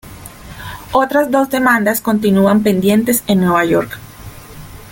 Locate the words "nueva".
3.41-3.63